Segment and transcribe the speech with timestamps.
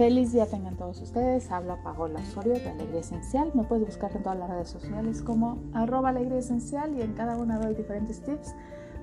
[0.00, 1.50] Feliz día tengan todos ustedes.
[1.50, 3.50] Habla Paola Osorio de Alegría Esencial.
[3.52, 7.36] Me puedes buscar en todas las redes sociales como arroba alegría esencial y en cada
[7.36, 8.54] una doy diferentes tips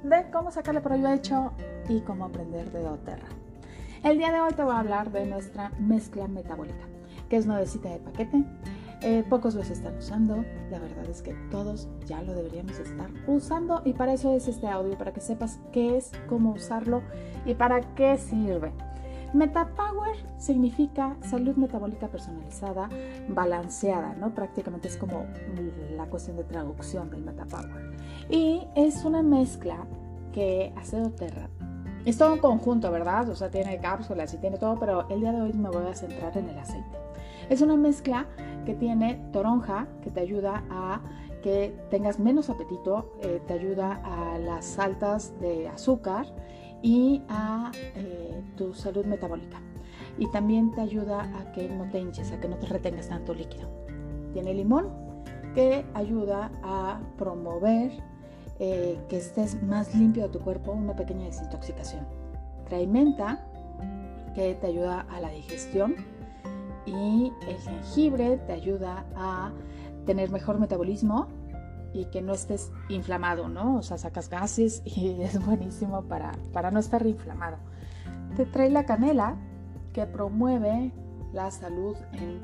[0.04, 1.52] de cómo sacarle provecho
[1.88, 3.28] y cómo aprender de doTERRA.
[4.04, 6.88] El día de hoy te voy a hablar de nuestra mezcla metabólica,
[7.30, 8.44] que es nuevecita de paquete.
[9.04, 13.84] Eh, pocos los están usando, la verdad es que todos ya lo deberíamos estar usando
[13.86, 17.04] y para eso es este audio, para que sepas qué es, cómo usarlo
[17.46, 18.74] y para qué sirve.
[19.34, 22.90] MetaPower significa salud metabólica personalizada,
[23.30, 24.34] balanceada, ¿no?
[24.34, 25.26] Prácticamente es como
[25.96, 27.98] la cuestión de traducción del MetaPower.
[28.30, 29.86] Y es una mezcla
[30.32, 31.50] que hace doTERRA.
[32.06, 33.28] Es todo un conjunto, ¿verdad?
[33.30, 35.94] O sea, tiene cápsulas y tiene todo, pero el día de hoy me voy a
[35.94, 36.98] centrar en el aceite.
[37.50, 38.26] Es una mezcla
[38.66, 41.02] que tiene toronja, que te ayuda a
[41.42, 46.26] que tengas menos apetito, eh, te ayuda a las altas de azúcar
[46.88, 49.60] y a eh, tu salud metabólica.
[50.18, 53.34] Y también te ayuda a que no te hinches, a que no te retengas tanto
[53.34, 53.68] líquido.
[54.32, 54.88] Tiene limón
[55.54, 57.92] que ayuda a promover
[58.60, 62.08] eh, que estés más limpio de tu cuerpo, una pequeña desintoxicación.
[62.70, 63.46] Trae menta
[64.34, 65.94] que te ayuda a la digestión
[66.86, 69.52] y el jengibre te ayuda a
[70.06, 71.28] tener mejor metabolismo
[71.94, 73.78] y que no estés inflamado, ¿no?
[73.78, 77.58] O sea, sacas gases y es buenísimo para, para no estar inflamado.
[78.36, 79.36] Te trae la canela
[79.94, 80.92] que promueve
[81.34, 82.42] la salud en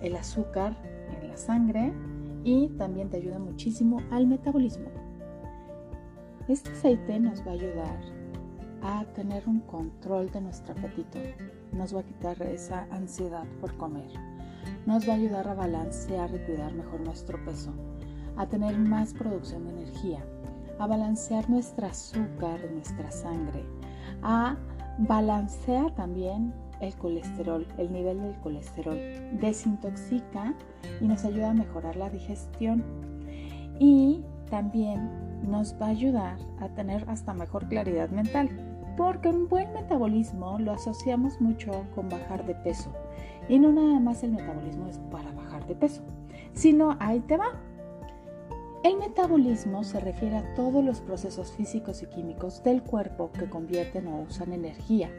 [0.00, 0.76] el azúcar
[1.20, 1.92] en la sangre
[2.44, 4.88] y también te ayuda muchísimo al metabolismo.
[6.46, 8.00] Este aceite nos va a ayudar
[8.82, 11.18] a tener un control de nuestro apetito,
[11.72, 14.10] nos va a quitar esa ansiedad por comer,
[14.84, 17.72] nos va a ayudar a balancear y cuidar mejor nuestro peso,
[18.36, 20.24] a tener más producción de energía,
[20.78, 23.64] a balancear nuestro azúcar nuestra sangre,
[24.22, 24.56] a
[24.98, 28.98] balancear también el colesterol, el nivel del colesterol,
[29.40, 30.54] desintoxica
[31.00, 32.84] y nos ayuda a mejorar la digestión.
[33.78, 35.10] Y también
[35.42, 38.48] nos va a ayudar a tener hasta mejor claridad mental,
[38.96, 42.92] porque un buen metabolismo lo asociamos mucho con bajar de peso.
[43.48, 46.02] Y no nada más el metabolismo es para bajar de peso,
[46.52, 47.52] sino ahí te va,
[48.84, 54.06] el metabolismo se refiere a todos los procesos físicos y químicos del cuerpo que convierten
[54.08, 55.10] o usan energía,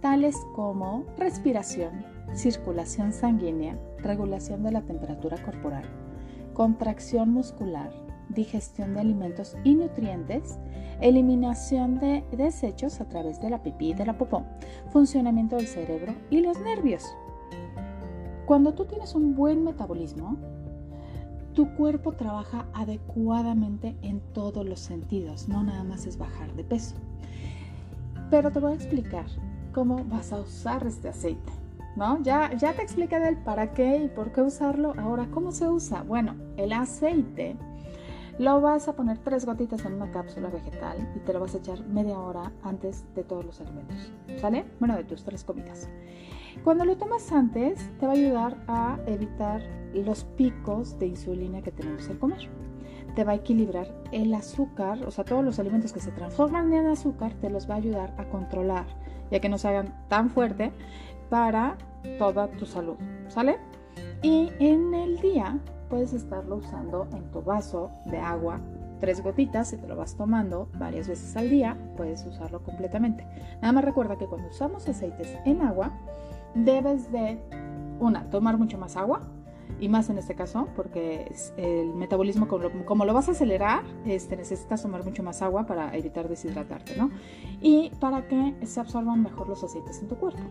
[0.00, 5.82] tales como respiración, circulación sanguínea, regulación de la temperatura corporal,
[6.52, 7.92] contracción muscular,
[8.28, 10.60] digestión de alimentos y nutrientes,
[11.00, 14.44] eliminación de desechos a través de la pipí y de la popó,
[14.90, 17.04] funcionamiento del cerebro y los nervios.
[18.46, 20.38] Cuando tú tienes un buen metabolismo,
[21.54, 26.96] tu cuerpo trabaja adecuadamente en todos los sentidos, no nada más es bajar de peso.
[28.30, 29.26] Pero te voy a explicar
[29.72, 31.52] cómo vas a usar este aceite.
[31.96, 32.20] ¿No?
[32.24, 34.94] Ya, ya te expliqué del para qué y por qué usarlo.
[34.98, 36.02] Ahora, ¿cómo se usa?
[36.02, 37.56] Bueno, el aceite
[38.38, 41.58] lo vas a poner tres gotitas en una cápsula vegetal y te lo vas a
[41.58, 44.12] echar media hora antes de todos los alimentos.
[44.40, 44.64] ¿Sale?
[44.80, 45.88] Bueno, de tus tres comidas.
[46.62, 49.62] Cuando lo tomas antes, te va a ayudar a evitar
[49.94, 52.48] los picos de insulina que tenemos al comer.
[53.14, 56.86] Te va a equilibrar el azúcar, o sea, todos los alimentos que se transforman en
[56.86, 58.86] azúcar, te los va a ayudar a controlar,
[59.30, 60.72] ya que no se hagan tan fuerte
[61.30, 61.76] para
[62.18, 62.96] toda tu salud,
[63.28, 63.58] ¿sale?
[64.22, 68.60] Y en el día puedes estarlo usando en tu vaso de agua,
[69.00, 73.26] tres gotitas, y te lo vas tomando varias veces al día, puedes usarlo completamente.
[73.60, 75.92] Nada más recuerda que cuando usamos aceites en agua,
[76.54, 77.38] debes de,
[78.00, 79.22] una, tomar mucho más agua,
[79.80, 84.82] y más en este caso, porque el metabolismo, como lo, vas a acelerar, este, necesitas
[84.82, 87.10] tomar mucho más agua para evitar deshidratarte, ¿no?
[87.60, 90.42] Y para que se absorban mejor los aceites en tu cuerpo.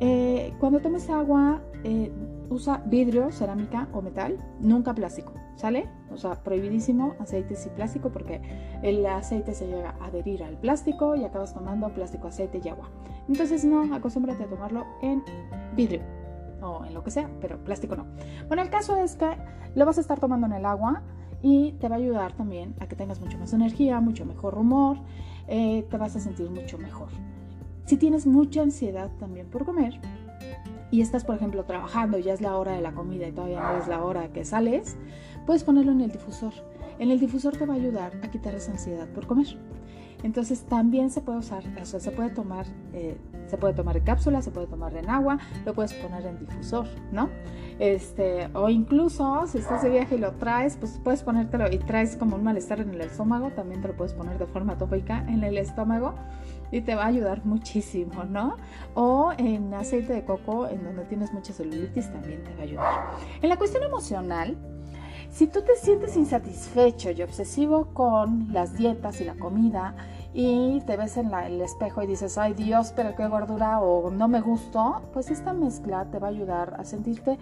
[0.00, 2.12] Eh, cuando tomes agua, eh,
[2.48, 5.88] usa vidrio, cerámica o metal, nunca plástico, ¿sale?
[6.12, 8.40] O sea, prohibidísimo aceites y plástico porque
[8.82, 12.88] el aceite se llega a adherir al plástico y acabas tomando plástico, aceite y agua.
[13.28, 15.22] Entonces no, acostúmbrate a tomarlo en
[15.74, 16.00] vidrio
[16.62, 18.06] o en lo que sea, pero plástico no.
[18.48, 19.36] Bueno, el caso es que
[19.74, 21.02] lo vas a estar tomando en el agua
[21.42, 24.98] y te va a ayudar también a que tengas mucho más energía, mucho mejor humor,
[25.48, 27.08] eh, te vas a sentir mucho mejor.
[27.86, 30.00] Si tienes mucha ansiedad también por comer,
[30.90, 33.78] y estás, por ejemplo, trabajando, ya es la hora de la comida y todavía no
[33.78, 34.96] es la hora que sales,
[35.44, 36.52] puedes ponerlo en el difusor.
[36.98, 39.58] En el difusor te va a ayudar a quitar esa ansiedad por comer.
[40.22, 43.16] Entonces también se puede usar, o sea, se puede tomar, eh,
[43.46, 46.86] se puede tomar en cápsula, se puede tomar en agua, lo puedes poner en difusor,
[47.12, 47.28] ¿no?
[47.78, 52.16] Este, o incluso si estás de viaje y lo traes, pues puedes ponértelo y traes
[52.16, 55.44] como un malestar en el estómago, también te lo puedes poner de forma tópica en
[55.44, 56.14] el estómago
[56.70, 58.56] y te va a ayudar muchísimo, ¿no?
[58.94, 63.06] O en aceite de coco, en donde tienes mucha celulitis, también te va a ayudar.
[63.42, 64.56] En la cuestión emocional,
[65.36, 69.94] si tú te sientes insatisfecho y obsesivo con las dietas y la comida
[70.32, 74.28] y te ves en el espejo y dices, ay Dios, pero qué gordura o no
[74.28, 77.38] me gustó, pues esta mezcla te va a ayudar a sentirte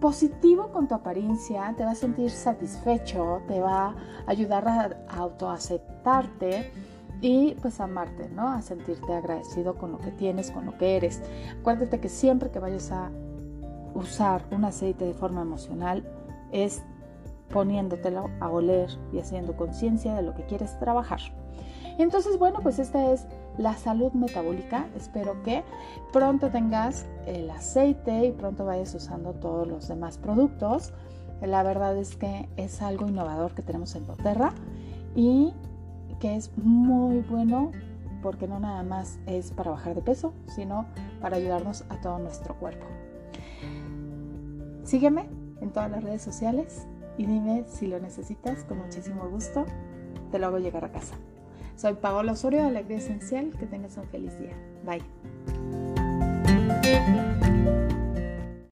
[0.00, 3.94] positivo con tu apariencia, te va a sentir satisfecho, te va a
[4.26, 6.70] ayudar a autoaceptarte
[7.20, 8.50] y pues amarte, ¿no?
[8.50, 11.20] A sentirte agradecido con lo que tienes, con lo que eres.
[11.58, 13.10] Acuérdate que siempre que vayas a
[13.94, 16.04] usar un aceite de forma emocional
[16.52, 16.84] es
[17.50, 21.20] poniéndotelo a oler y haciendo conciencia de lo que quieres trabajar.
[21.98, 23.26] Entonces, bueno, pues esta es
[23.56, 24.86] la salud metabólica.
[24.94, 25.64] Espero que
[26.12, 30.92] pronto tengas el aceite y pronto vayas usando todos los demás productos.
[31.40, 34.52] La verdad es que es algo innovador que tenemos en Boterra
[35.14, 35.54] y
[36.20, 37.72] que es muy bueno
[38.22, 40.86] porque no nada más es para bajar de peso, sino
[41.20, 42.86] para ayudarnos a todo nuestro cuerpo.
[44.84, 45.28] Sígueme
[45.60, 46.86] en todas las redes sociales
[47.18, 49.64] y dime si lo necesitas, con muchísimo gusto
[50.30, 51.14] te lo hago llegar a casa.
[51.76, 54.56] Soy Paola Osorio de Alegría Esencial, que tengas un feliz día.
[54.84, 55.02] Bye.